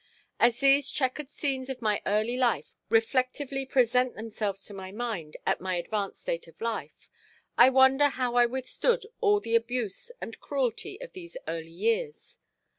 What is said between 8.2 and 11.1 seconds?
I withstood all the abuse and cruelty